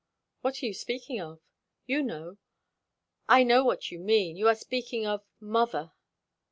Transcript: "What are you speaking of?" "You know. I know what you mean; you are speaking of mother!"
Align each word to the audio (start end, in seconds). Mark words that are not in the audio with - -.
"What 0.41 0.63
are 0.63 0.65
you 0.65 0.73
speaking 0.73 1.21
of?" 1.21 1.41
"You 1.85 2.01
know. 2.01 2.39
I 3.29 3.43
know 3.43 3.63
what 3.63 3.91
you 3.91 3.99
mean; 3.99 4.35
you 4.35 4.47
are 4.47 4.55
speaking 4.55 5.05
of 5.05 5.23
mother!" 5.39 5.91